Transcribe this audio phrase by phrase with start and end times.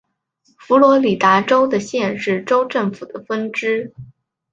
[0.57, 3.93] 佛罗里达州的县是州政府的分支。